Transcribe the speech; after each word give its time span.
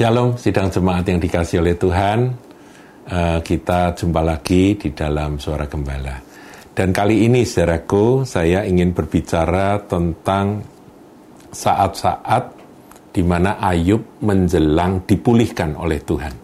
Shalom, 0.00 0.40
sidang 0.40 0.72
jemaat 0.72 1.04
yang 1.12 1.20
dikasih 1.20 1.60
oleh 1.60 1.76
Tuhan. 1.76 2.32
Uh, 3.04 3.36
kita 3.44 3.92
jumpa 3.92 4.24
lagi 4.24 4.72
di 4.72 4.96
dalam 4.96 5.36
suara 5.36 5.68
gembala. 5.68 6.16
Dan 6.72 6.88
kali 6.88 7.28
ini, 7.28 7.44
saudaraku, 7.44 8.24
saya 8.24 8.64
ingin 8.64 8.96
berbicara 8.96 9.76
tentang 9.84 10.64
saat-saat 11.52 12.44
di 13.12 13.20
mana 13.20 13.60
Ayub 13.60 14.24
menjelang 14.24 15.04
dipulihkan 15.04 15.76
oleh 15.76 16.00
Tuhan. 16.00 16.34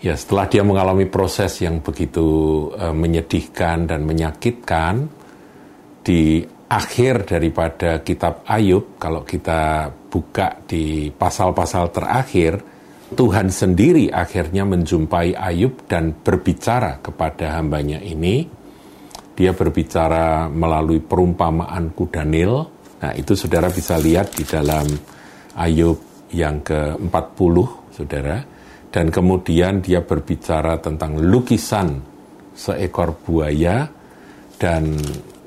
Ya, 0.00 0.16
setelah 0.16 0.48
dia 0.48 0.64
mengalami 0.64 1.04
proses 1.12 1.60
yang 1.60 1.84
begitu 1.84 2.24
uh, 2.72 2.96
menyedihkan 2.96 3.84
dan 3.84 4.08
menyakitkan, 4.08 5.12
di 6.00 6.40
akhir 6.70 7.26
daripada 7.26 7.98
kitab 8.06 8.46
Ayub, 8.46 8.94
kalau 8.94 9.26
kita 9.26 9.90
buka 9.90 10.62
di 10.70 11.10
pasal-pasal 11.10 11.90
terakhir, 11.90 12.62
Tuhan 13.10 13.50
sendiri 13.50 14.06
akhirnya 14.14 14.62
menjumpai 14.62 15.34
Ayub 15.34 15.90
dan 15.90 16.14
berbicara 16.14 17.02
kepada 17.02 17.58
hambanya 17.58 17.98
ini. 17.98 18.46
Dia 19.34 19.50
berbicara 19.50 20.46
melalui 20.46 21.02
perumpamaan 21.02 21.90
kuda 21.90 22.22
Nil. 22.22 22.54
Nah 23.02 23.12
itu 23.18 23.34
saudara 23.34 23.66
bisa 23.66 23.98
lihat 23.98 24.38
di 24.38 24.46
dalam 24.46 24.86
Ayub 25.58 26.30
yang 26.30 26.62
ke-40, 26.62 27.56
saudara. 27.90 28.38
Dan 28.90 29.10
kemudian 29.10 29.82
dia 29.82 30.06
berbicara 30.06 30.78
tentang 30.78 31.18
lukisan 31.18 31.98
seekor 32.54 33.18
buaya 33.26 33.86
dan 34.58 34.94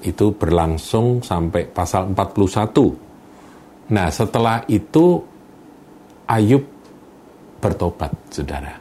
itu 0.03 0.35
berlangsung 0.35 1.23
sampai 1.23 1.65
pasal 1.71 2.11
41. 2.11 3.91
Nah, 3.91 4.07
setelah 4.11 4.63
itu 4.67 5.19
Ayub 6.23 6.63
bertobat, 7.59 8.11
saudara. 8.31 8.79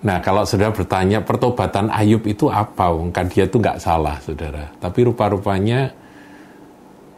Nah, 0.00 0.16
kalau 0.24 0.48
saudara 0.48 0.72
bertanya 0.72 1.20
pertobatan 1.20 1.92
Ayub 1.92 2.24
itu 2.24 2.48
apa? 2.48 2.88
Kan 3.12 3.28
dia 3.28 3.44
itu 3.44 3.60
nggak 3.60 3.80
salah, 3.80 4.16
saudara. 4.20 4.64
Tapi 4.80 5.00
rupa-rupanya 5.04 5.92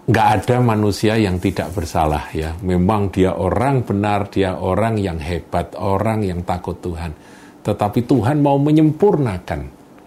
nggak 0.02 0.28
ada 0.42 0.56
manusia 0.58 1.14
yang 1.14 1.38
tidak 1.38 1.70
bersalah 1.70 2.26
ya. 2.34 2.58
Memang 2.58 3.14
dia 3.14 3.38
orang 3.38 3.86
benar, 3.86 4.26
dia 4.34 4.58
orang 4.58 4.98
yang 4.98 5.22
hebat, 5.22 5.78
orang 5.78 6.26
yang 6.26 6.42
takut 6.42 6.74
Tuhan. 6.82 7.14
Tetapi 7.62 8.02
Tuhan 8.02 8.42
mau 8.42 8.58
menyempurnakan 8.58 9.60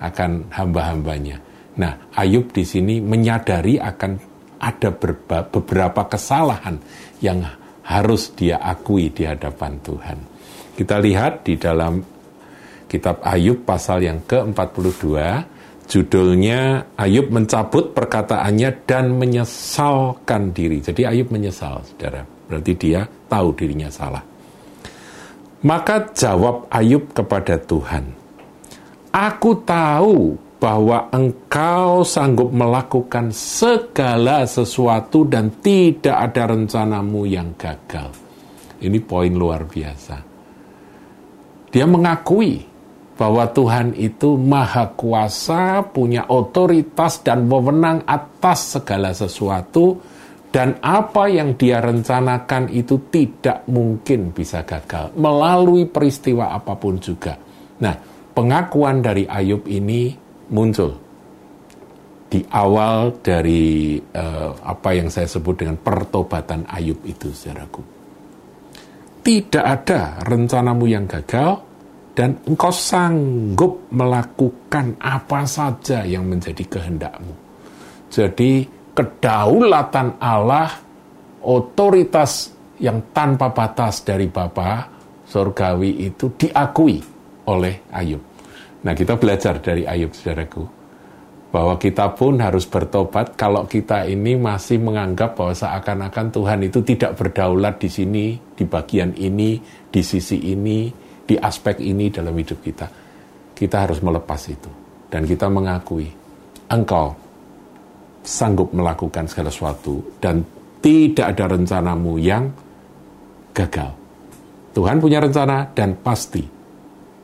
akan 0.04 0.32
hamba-hambanya. 0.52 1.45
Nah, 1.76 2.12
Ayub 2.16 2.56
di 2.56 2.64
sini 2.64 3.04
menyadari 3.04 3.76
akan 3.76 4.12
ada 4.60 4.90
beberapa 5.52 6.08
kesalahan 6.08 6.80
yang 7.20 7.44
harus 7.86 8.32
dia 8.34 8.64
akui 8.64 9.12
di 9.12 9.28
hadapan 9.28 9.78
Tuhan. 9.84 10.18
Kita 10.76 10.96
lihat 11.00 11.44
di 11.44 11.60
dalam 11.60 12.02
kitab 12.88 13.22
Ayub 13.22 13.68
pasal 13.68 14.08
yang 14.08 14.24
ke-42, 14.24 15.06
judulnya 15.86 16.92
Ayub 16.96 17.30
mencabut 17.30 17.92
perkataannya 17.92 18.88
dan 18.88 19.14
menyesalkan 19.20 20.56
diri. 20.56 20.80
Jadi 20.82 21.04
Ayub 21.04 21.30
menyesal, 21.30 21.84
saudara. 21.84 22.24
Berarti 22.24 22.74
dia 22.78 23.04
tahu 23.28 23.52
dirinya 23.58 23.92
salah. 23.92 24.24
Maka 25.66 26.14
jawab 26.14 26.70
Ayub 26.70 27.10
kepada 27.12 27.58
Tuhan, 27.58 28.26
Aku 29.16 29.64
tahu 29.64 30.36
bahwa 30.66 31.14
engkau 31.14 32.02
sanggup 32.02 32.50
melakukan 32.50 33.30
segala 33.30 34.50
sesuatu 34.50 35.22
dan 35.30 35.62
tidak 35.62 36.18
ada 36.18 36.58
rencanamu 36.58 37.22
yang 37.30 37.54
gagal. 37.54 38.10
Ini 38.82 38.98
poin 39.06 39.30
luar 39.30 39.70
biasa. 39.70 40.18
Dia 41.70 41.86
mengakui 41.86 42.66
bahwa 43.14 43.46
Tuhan 43.46 43.94
itu 43.94 44.42
maha 44.42 44.90
kuasa, 44.98 45.86
punya 45.86 46.34
otoritas 46.34 47.22
dan 47.22 47.46
wewenang 47.46 48.02
atas 48.10 48.82
segala 48.82 49.14
sesuatu, 49.14 50.02
dan 50.50 50.82
apa 50.82 51.30
yang 51.30 51.54
dia 51.62 51.78
rencanakan 51.78 52.74
itu 52.74 53.06
tidak 53.14 53.70
mungkin 53.70 54.34
bisa 54.34 54.66
gagal 54.66 55.14
melalui 55.14 55.86
peristiwa 55.86 56.58
apa 56.58 56.74
pun 56.74 56.98
juga. 56.98 57.38
Nah, 57.86 57.94
pengakuan 58.34 59.06
dari 59.06 59.30
Ayub 59.30 59.70
ini 59.70 60.25
muncul 60.52 61.06
di 62.26 62.42
awal 62.52 63.22
dari 63.22 63.96
uh, 63.96 64.52
apa 64.66 64.90
yang 64.92 65.08
saya 65.08 65.30
sebut 65.30 65.62
dengan 65.64 65.78
pertobatan 65.80 66.66
Ayub 66.68 67.00
itu, 67.06 67.32
saudaraku. 67.32 67.82
Tidak 69.26 69.64
ada 69.64 70.22
rencanamu 70.22 70.86
yang 70.86 71.08
gagal 71.08 71.64
dan 72.12 72.36
engkau 72.46 72.76
sanggup 72.76 73.88
melakukan 73.90 75.00
apa 75.00 75.48
saja 75.48 76.04
yang 76.04 76.28
menjadi 76.28 76.62
kehendakmu. 76.68 77.34
Jadi 78.12 78.68
kedaulatan 78.92 80.20
Allah, 80.20 80.70
otoritas 81.42 82.54
yang 82.84 83.16
tanpa 83.16 83.50
batas 83.56 84.04
dari 84.04 84.28
Bapa 84.28 84.92
surgawi 85.24 86.06
itu 86.12 86.36
diakui 86.36 87.00
oleh 87.48 87.76
Ayub. 87.96 88.35
Nah 88.86 88.94
kita 88.94 89.18
belajar 89.18 89.58
dari 89.58 89.82
Ayub 89.90 90.14
saudaraku 90.14 90.62
bahwa 91.50 91.80
kita 91.82 92.14
pun 92.14 92.38
harus 92.38 92.70
bertobat 92.70 93.34
kalau 93.34 93.66
kita 93.66 94.06
ini 94.06 94.38
masih 94.38 94.78
menganggap 94.78 95.34
bahwa 95.34 95.58
seakan-akan 95.58 96.28
Tuhan 96.30 96.60
itu 96.68 96.84
tidak 96.86 97.18
berdaulat 97.18 97.82
di 97.82 97.90
sini, 97.90 98.26
di 98.54 98.64
bagian 98.68 99.16
ini, 99.18 99.58
di 99.90 100.02
sisi 100.06 100.54
ini, 100.54 100.92
di 101.26 101.34
aspek 101.34 101.82
ini 101.82 102.14
dalam 102.14 102.36
hidup 102.38 102.60
kita. 102.62 102.88
Kita 103.56 103.88
harus 103.90 104.04
melepas 104.06 104.42
itu 104.52 104.70
dan 105.10 105.26
kita 105.26 105.50
mengakui 105.50 106.06
engkau 106.70 107.16
sanggup 108.22 108.70
melakukan 108.70 109.26
segala 109.26 109.50
sesuatu 109.50 110.20
dan 110.22 110.46
tidak 110.84 111.34
ada 111.34 111.58
rencanamu 111.58 112.22
yang 112.22 112.52
gagal. 113.56 113.90
Tuhan 114.76 115.00
punya 115.02 115.24
rencana 115.24 115.72
dan 115.72 115.98
pasti 116.04 116.44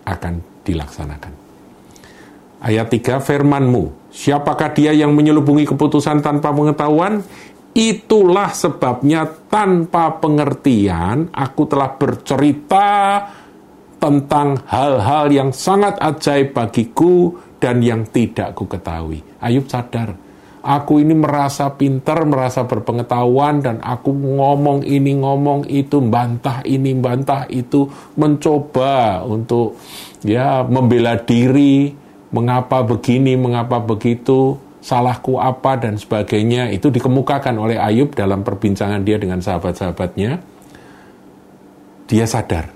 akan 0.07 0.63
dilaksanakan. 0.65 1.50
Ayat 2.61 2.93
3, 2.93 3.17
firmanmu, 3.17 4.13
siapakah 4.13 4.69
dia 4.69 4.93
yang 4.93 5.17
menyelubungi 5.17 5.65
keputusan 5.65 6.21
tanpa 6.21 6.53
pengetahuan? 6.53 7.25
Itulah 7.73 8.53
sebabnya 8.53 9.25
tanpa 9.49 10.21
pengertian 10.21 11.33
aku 11.33 11.65
telah 11.65 11.97
bercerita 11.97 12.89
tentang 13.97 14.61
hal-hal 14.69 15.25
yang 15.33 15.49
sangat 15.49 15.97
ajaib 15.97 16.53
bagiku 16.53 17.33
dan 17.57 17.81
yang 17.81 18.05
tidak 18.05 18.53
ku 18.53 18.69
ketahui. 18.69 19.25
Ayub 19.41 19.65
sadar, 19.65 20.13
aku 20.61 21.01
ini 21.01 21.17
merasa 21.17 21.69
pintar, 21.73 22.25
merasa 22.29 22.65
berpengetahuan, 22.65 23.61
dan 23.61 23.77
aku 23.81 24.13
ngomong 24.13 24.85
ini, 24.85 25.17
ngomong 25.17 25.65
itu, 25.65 25.97
bantah 25.97 26.61
ini, 26.65 26.93
bantah 26.97 27.49
itu, 27.49 27.89
mencoba 28.17 29.25
untuk 29.25 29.77
ya 30.25 30.65
membela 30.65 31.17
diri, 31.21 32.00
mengapa 32.31 32.81
begini, 32.83 33.35
mengapa 33.35 33.77
begitu, 33.77 34.55
salahku 34.81 35.37
apa 35.37 35.77
dan 35.77 35.99
sebagainya 35.99 36.73
itu 36.73 36.89
dikemukakan 36.89 37.55
oleh 37.59 37.77
Ayub 37.77 38.17
dalam 38.17 38.41
perbincangan 38.41 39.05
dia 39.05 39.21
dengan 39.21 39.39
sahabat-sahabatnya. 39.39 40.41
Dia 42.09 42.25
sadar 42.27 42.67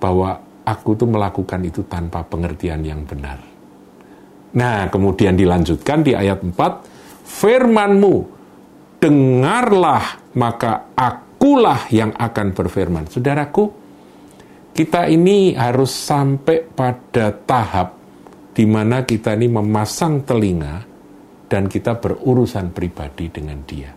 bahwa 0.00 0.40
aku 0.64 0.96
tuh 0.96 1.08
melakukan 1.10 1.60
itu 1.66 1.84
tanpa 1.84 2.24
pengertian 2.24 2.80
yang 2.80 3.04
benar. 3.04 3.42
Nah, 4.56 4.88
kemudian 4.88 5.36
dilanjutkan 5.36 6.00
di 6.00 6.16
ayat 6.16 6.40
4, 6.40 7.28
firmanmu, 7.28 8.14
dengarlah 8.96 10.32
maka 10.32 10.96
akulah 10.96 11.84
yang 11.92 12.16
akan 12.16 12.56
berfirman. 12.56 13.04
Saudaraku, 13.12 13.68
kita 14.72 15.12
ini 15.12 15.52
harus 15.52 15.92
sampai 15.92 16.64
pada 16.64 17.32
tahap 17.32 17.96
di 18.56 18.64
mana 18.64 19.04
kita 19.04 19.36
ini 19.36 19.52
memasang 19.52 20.24
telinga 20.24 20.80
dan 21.44 21.68
kita 21.68 22.00
berurusan 22.00 22.72
pribadi 22.72 23.28
dengan 23.28 23.60
dia. 23.68 23.92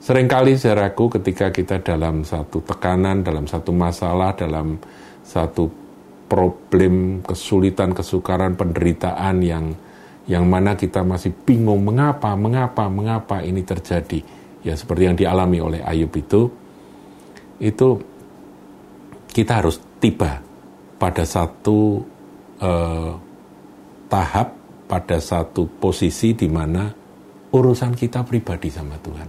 Seringkali 0.00 0.56
saya 0.56 0.88
ragu 0.88 1.12
ketika 1.12 1.52
kita 1.52 1.84
dalam 1.84 2.24
satu 2.24 2.64
tekanan, 2.64 3.20
dalam 3.20 3.44
satu 3.44 3.68
masalah, 3.72 4.32
dalam 4.32 4.80
satu 5.20 5.68
problem, 6.24 7.20
kesulitan, 7.20 7.92
kesukaran, 7.92 8.56
penderitaan 8.56 9.44
yang 9.44 9.76
yang 10.24 10.48
mana 10.48 10.72
kita 10.72 11.04
masih 11.04 11.36
bingung 11.44 11.84
mengapa, 11.84 12.32
mengapa, 12.32 12.88
mengapa 12.88 13.44
ini 13.44 13.60
terjadi. 13.60 14.24
Ya 14.64 14.72
seperti 14.72 15.02
yang 15.04 15.16
dialami 15.20 15.60
oleh 15.60 15.80
Ayub 15.84 16.12
itu, 16.16 16.48
itu 17.60 17.88
kita 19.28 19.60
harus 19.60 19.76
tiba 20.00 20.40
pada 20.96 21.28
satu 21.28 22.00
uh, 22.60 23.23
tahap 24.14 24.48
pada 24.86 25.18
satu 25.18 25.66
posisi 25.66 26.38
di 26.38 26.46
mana 26.46 26.86
urusan 27.50 27.98
kita 27.98 28.22
pribadi 28.22 28.70
sama 28.70 28.94
Tuhan. 29.02 29.28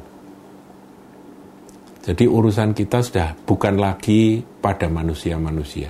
Jadi 2.05 2.29
urusan 2.29 2.77
kita 2.77 3.01
sudah 3.01 3.33
bukan 3.33 3.81
lagi 3.81 4.37
pada 4.37 4.85
manusia-manusia. 4.85 5.89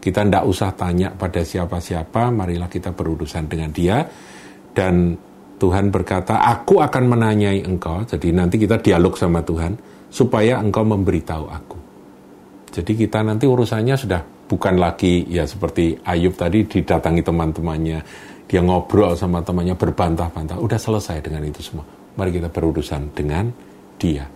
Kita 0.00 0.24
tidak 0.24 0.48
usah 0.48 0.72
tanya 0.72 1.12
pada 1.12 1.44
siapa-siapa, 1.44 2.32
marilah 2.32 2.72
kita 2.72 2.96
berurusan 2.96 3.44
dengan 3.44 3.68
dia. 3.68 4.00
Dan 4.72 5.12
Tuhan 5.60 5.92
berkata, 5.92 6.40
aku 6.40 6.80
akan 6.80 7.04
menanyai 7.12 7.60
engkau. 7.68 8.08
Jadi 8.08 8.32
nanti 8.32 8.56
kita 8.56 8.80
dialog 8.80 9.20
sama 9.20 9.44
Tuhan, 9.44 9.76
supaya 10.08 10.56
engkau 10.56 10.88
memberitahu 10.88 11.44
aku. 11.44 11.78
Jadi 12.72 12.96
kita 12.96 13.20
nanti 13.20 13.44
urusannya 13.44 13.96
sudah 14.00 14.39
bukan 14.50 14.74
lagi 14.82 15.22
ya 15.30 15.46
seperti 15.46 15.94
Ayub 16.02 16.34
tadi 16.34 16.66
didatangi 16.66 17.22
teman-temannya, 17.22 17.98
dia 18.50 18.60
ngobrol 18.66 19.14
sama 19.14 19.46
temannya 19.46 19.78
berbantah-bantah, 19.78 20.58
udah 20.58 20.74
selesai 20.74 21.22
dengan 21.22 21.46
itu 21.46 21.62
semua. 21.62 21.86
Mari 22.18 22.34
kita 22.34 22.50
berurusan 22.50 23.14
dengan 23.14 23.46
dia. 23.94 24.26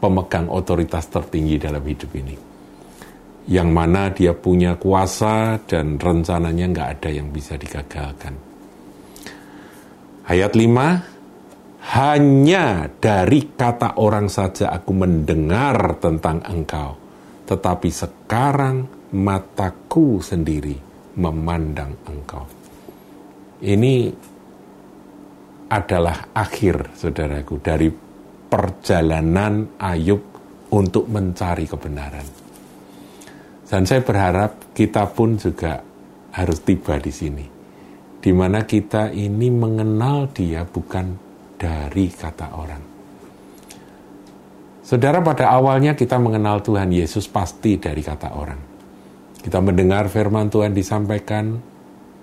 Pemegang 0.00 0.48
otoritas 0.48 1.04
tertinggi 1.12 1.60
dalam 1.60 1.84
hidup 1.84 2.10
ini. 2.16 2.34
Yang 3.52 3.68
mana 3.68 4.08
dia 4.08 4.32
punya 4.32 4.80
kuasa 4.80 5.60
dan 5.68 6.00
rencananya 6.00 6.66
nggak 6.72 6.88
ada 6.98 7.10
yang 7.12 7.28
bisa 7.28 7.60
digagalkan. 7.60 8.34
Ayat 10.22 10.54
5, 10.54 11.90
hanya 11.98 12.86
dari 13.02 13.52
kata 13.58 13.98
orang 13.98 14.30
saja 14.30 14.70
aku 14.70 14.94
mendengar 14.94 15.98
tentang 15.98 16.38
engkau, 16.46 16.94
tetapi 17.52 17.92
sekarang 17.92 18.88
mataku 19.12 20.24
sendiri 20.24 20.72
memandang 21.20 21.92
engkau. 22.08 22.48
Ini 23.60 24.08
adalah 25.68 26.32
akhir, 26.32 26.96
saudaraku, 26.96 27.60
dari 27.60 27.92
perjalanan 28.48 29.76
Ayub 29.76 30.22
untuk 30.72 31.12
mencari 31.12 31.68
kebenaran. 31.68 32.26
Dan 33.68 33.84
saya 33.84 34.00
berharap 34.00 34.72
kita 34.72 35.12
pun 35.12 35.36
juga 35.36 35.80
harus 36.32 36.60
tiba 36.64 36.96
di 36.96 37.12
sini 37.12 37.46
di 38.22 38.30
mana 38.30 38.62
kita 38.62 39.10
ini 39.10 39.50
mengenal 39.50 40.30
dia 40.30 40.62
bukan 40.62 41.18
dari 41.58 42.06
kata 42.06 42.54
orang. 42.54 42.82
Saudara, 44.92 45.24
pada 45.24 45.48
awalnya 45.56 45.96
kita 45.96 46.20
mengenal 46.20 46.60
Tuhan 46.60 46.92
Yesus 46.92 47.24
pasti 47.24 47.80
dari 47.80 48.04
kata 48.04 48.36
orang. 48.36 48.60
Kita 49.40 49.56
mendengar 49.64 50.12
firman 50.12 50.52
Tuhan 50.52 50.76
disampaikan, 50.76 51.56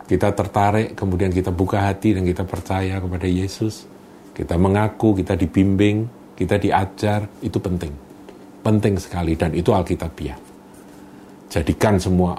kita 0.05 0.37
tertarik, 0.37 0.93
kemudian 0.93 1.33
kita 1.33 1.49
buka 1.49 1.89
hati 1.89 2.13
dan 2.13 2.21
kita 2.29 2.45
percaya 2.45 3.01
kepada 3.01 3.25
Yesus. 3.25 3.89
Kita 4.37 4.53
mengaku, 4.61 5.17
kita 5.17 5.33
dibimbing, 5.33 6.05
kita 6.37 6.61
diajar, 6.61 7.25
itu 7.41 7.57
penting. 7.57 7.89
Penting 8.61 9.01
sekali 9.01 9.33
dan 9.33 9.57
itu 9.57 9.73
Alkitabiah. 9.73 10.37
Jadikan 11.49 11.97
semua 11.97 12.37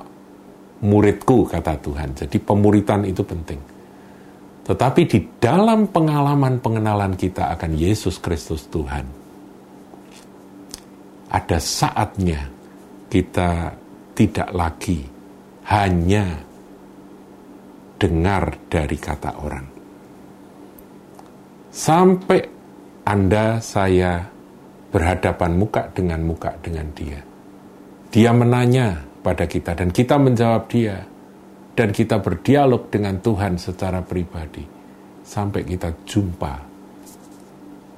muridku, 0.78 1.42
kata 1.50 1.74
Tuhan. 1.82 2.14
Jadi 2.14 2.38
pemuritan 2.38 3.02
itu 3.02 3.26
penting. 3.26 3.58
Tetapi 4.62 5.02
di 5.10 5.26
dalam 5.42 5.90
pengalaman 5.90 6.62
pengenalan 6.62 7.18
kita 7.18 7.50
akan 7.58 7.74
Yesus 7.74 8.22
Kristus 8.22 8.70
Tuhan, 8.70 9.19
ada 11.30 11.58
saatnya 11.62 12.50
kita 13.10 13.74
tidak 14.14 14.50
lagi 14.50 15.06
hanya 15.70 16.42
dengar 18.00 18.58
dari 18.66 18.98
kata 18.98 19.30
orang. 19.38 19.66
Sampai 21.70 22.42
Anda, 23.06 23.62
saya 23.62 24.26
berhadapan 24.90 25.54
muka 25.54 25.86
dengan 25.94 26.20
muka 26.26 26.50
dengan 26.58 26.90
dia. 26.92 27.22
Dia 28.10 28.34
menanya, 28.34 28.98
pada 29.20 29.44
kita 29.44 29.76
dan 29.76 29.92
kita 29.92 30.16
menjawab 30.16 30.66
dia 30.66 31.04
dan 31.76 31.92
kita 31.92 32.18
berdialog 32.18 32.88
dengan 32.88 33.20
Tuhan 33.20 33.60
secara 33.60 34.00
pribadi 34.00 34.64
sampai 35.22 35.62
kita 35.62 35.92
jumpa 36.08 36.54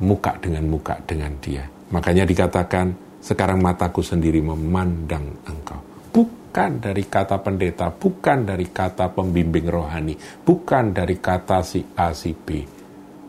muka 0.02 0.32
dengan 0.42 0.66
muka 0.66 0.98
dengan 1.06 1.32
dia. 1.38 1.64
Makanya 1.94 2.26
dikatakan 2.26 3.11
sekarang 3.22 3.62
mataku 3.62 4.02
sendiri 4.02 4.42
memandang 4.42 5.46
engkau. 5.46 5.78
Bukan 6.10 6.82
dari 6.82 7.06
kata 7.06 7.38
pendeta, 7.38 7.88
bukan 7.94 8.44
dari 8.44 8.68
kata 8.68 9.14
pembimbing 9.14 9.70
rohani, 9.70 10.18
bukan 10.18 10.90
dari 10.90 11.16
kata 11.22 11.62
si 11.62 11.80
A, 11.96 12.10
si 12.12 12.34
B, 12.34 12.66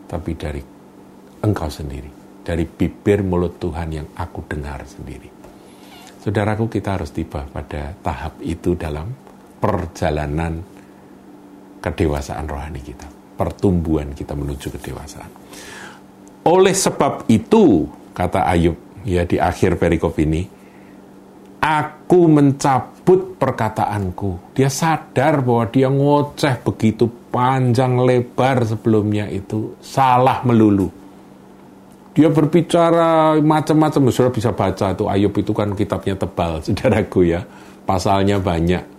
tapi 0.04 0.34
dari 0.34 0.60
engkau 1.40 1.70
sendiri. 1.70 2.10
Dari 2.44 2.68
bibir 2.68 3.24
mulut 3.24 3.56
Tuhan 3.56 3.88
yang 3.88 4.08
aku 4.12 4.44
dengar 4.44 4.84
sendiri. 4.84 5.32
Saudaraku, 6.20 6.68
kita 6.68 7.00
harus 7.00 7.08
tiba 7.08 7.48
pada 7.48 7.96
tahap 8.04 8.36
itu 8.44 8.76
dalam 8.76 9.08
perjalanan 9.56 10.60
kedewasaan 11.80 12.44
rohani 12.44 12.84
kita, 12.84 13.08
pertumbuhan 13.40 14.12
kita 14.12 14.36
menuju 14.36 14.76
kedewasaan. 14.76 15.32
Oleh 16.44 16.76
sebab 16.76 17.24
itu, 17.32 17.88
kata 18.12 18.44
Ayub 18.44 18.83
ya 19.04 19.22
di 19.28 19.38
akhir 19.38 19.76
perikop 19.78 20.16
ini, 20.18 20.42
aku 21.60 22.20
mencabut 22.28 23.38
perkataanku. 23.38 24.56
Dia 24.56 24.72
sadar 24.72 25.44
bahwa 25.44 25.64
dia 25.68 25.92
ngoceh 25.92 26.64
begitu 26.64 27.06
panjang 27.30 28.00
lebar 28.02 28.64
sebelumnya 28.64 29.28
itu 29.30 29.78
salah 29.78 30.42
melulu 30.42 31.04
dia 32.14 32.30
berbicara 32.30 33.34
macam-macam, 33.42 34.14
saudara 34.14 34.30
bisa 34.30 34.54
baca 34.54 34.94
itu 34.94 35.04
Ayub 35.10 35.34
itu 35.34 35.50
kan 35.50 35.74
kitabnya 35.74 36.14
tebal, 36.14 36.60
saudaraku 36.64 37.26
ya, 37.26 37.42
pasalnya 37.82 38.38
banyak. 38.38 38.94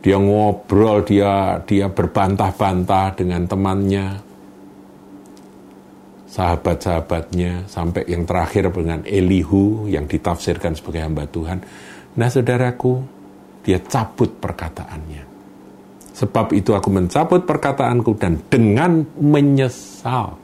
Dia 0.00 0.16
ngobrol, 0.16 1.04
dia 1.04 1.60
dia 1.64 1.88
berbantah-bantah 1.88 3.16
dengan 3.16 3.48
temannya, 3.48 4.20
sahabat-sahabatnya, 6.30 7.66
sampai 7.66 8.06
yang 8.06 8.22
terakhir 8.22 8.70
dengan 8.70 9.02
Elihu 9.02 9.90
yang 9.90 10.06
ditafsirkan 10.06 10.78
sebagai 10.78 11.02
hamba 11.02 11.26
Tuhan. 11.26 11.58
Nah 12.14 12.28
saudaraku, 12.30 13.02
dia 13.66 13.82
cabut 13.82 14.38
perkataannya. 14.38 15.26
Sebab 16.14 16.52
itu 16.54 16.76
aku 16.76 16.88
mencabut 16.92 17.42
perkataanku 17.48 18.14
dan 18.20 18.38
dengan 18.46 19.02
menyesal, 19.18 20.36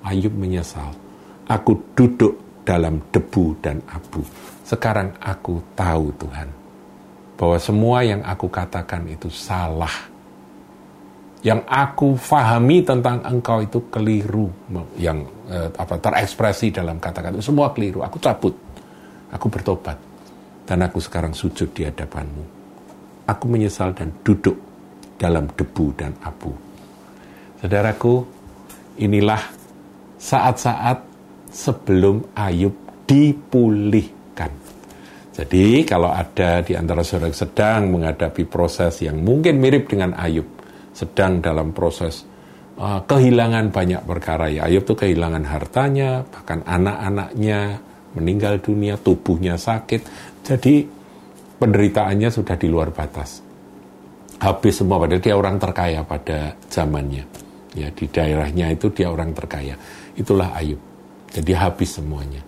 Ayub 0.00 0.32
menyesal 0.32 0.90
Aku 1.50 1.74
duduk 1.98 2.62
dalam 2.62 3.02
debu 3.10 3.58
dan 3.58 3.82
abu. 3.90 4.22
Sekarang 4.62 5.18
aku 5.18 5.58
tahu 5.74 6.14
Tuhan 6.14 6.48
bahwa 7.34 7.58
semua 7.58 8.06
yang 8.06 8.22
aku 8.22 8.46
katakan 8.46 9.10
itu 9.10 9.26
salah. 9.26 10.09
Yang 11.40 11.60
aku 11.72 12.08
fahami 12.20 12.84
tentang 12.84 13.24
engkau 13.24 13.64
itu 13.64 13.88
keliru, 13.88 14.52
yang 15.00 15.24
eh, 15.48 15.72
apa 15.72 15.96
terekspresi 15.96 16.68
dalam 16.68 17.00
kata-kata 17.00 17.40
semua 17.40 17.72
keliru. 17.72 18.04
Aku 18.04 18.20
cabut, 18.20 18.52
aku 19.32 19.46
bertobat, 19.48 19.96
dan 20.68 20.84
aku 20.84 21.00
sekarang 21.00 21.32
sujud 21.32 21.72
di 21.72 21.88
hadapanmu. 21.88 22.44
Aku 23.24 23.44
menyesal 23.48 23.96
dan 23.96 24.12
duduk 24.20 24.58
dalam 25.16 25.48
debu 25.56 25.86
dan 25.96 26.12
abu. 26.20 26.52
Saudaraku, 27.60 28.24
inilah 29.00 29.40
saat-saat 30.20 31.00
sebelum 31.48 32.36
Ayub 32.36 32.76
dipulihkan. 33.08 34.52
Jadi 35.32 35.88
kalau 35.88 36.12
ada 36.12 36.60
di 36.60 36.76
antara 36.76 37.00
saudara 37.00 37.32
sedang 37.32 37.88
menghadapi 37.96 38.44
proses 38.44 39.00
yang 39.00 39.24
mungkin 39.24 39.56
mirip 39.56 39.88
dengan 39.88 40.12
Ayub, 40.12 40.59
sedang 41.00 41.40
dalam 41.40 41.72
proses 41.72 42.28
uh, 42.80 43.00
kehilangan 43.04 43.72
banyak 43.72 44.02
perkara 44.04 44.48
ya. 44.48 44.68
Ayub 44.68 44.84
itu 44.84 44.94
kehilangan 44.96 45.44
hartanya, 45.44 46.24
bahkan 46.24 46.64
anak-anaknya 46.64 47.80
meninggal 48.16 48.60
dunia, 48.60 48.96
tubuhnya 48.96 49.60
sakit. 49.60 50.00
Jadi 50.44 50.84
penderitaannya 51.60 52.28
sudah 52.32 52.56
di 52.56 52.68
luar 52.68 52.90
batas. 52.90 53.44
Habis 54.40 54.80
semua, 54.80 54.96
padahal 54.96 55.20
dia 55.20 55.36
orang 55.36 55.60
terkaya 55.60 56.00
pada 56.00 56.56
zamannya. 56.72 57.24
Ya, 57.76 57.92
di 57.92 58.08
daerahnya 58.08 58.72
itu 58.72 58.88
dia 58.90 59.12
orang 59.12 59.36
terkaya. 59.36 59.76
Itulah 60.16 60.56
Ayub. 60.56 60.80
Jadi 61.30 61.52
habis 61.54 62.00
semuanya. 62.00 62.42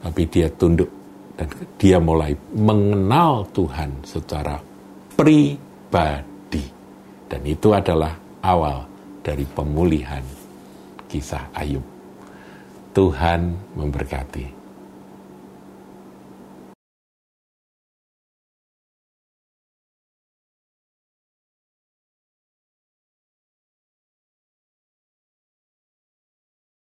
Tapi 0.00 0.22
dia 0.30 0.48
tunduk 0.48 0.88
dan 1.36 1.50
dia 1.76 1.98
mulai 2.00 2.32
mengenal 2.56 3.44
Tuhan 3.52 3.90
secara 4.06 4.56
pribadi. 5.18 6.35
Dan 7.26 7.42
itu 7.42 7.74
adalah 7.74 8.14
awal 8.42 8.86
dari 9.22 9.42
pemulihan 9.44 10.22
kisah 11.10 11.50
Ayub. 11.52 11.82
Tuhan 12.96 13.52
memberkati. 13.76 14.55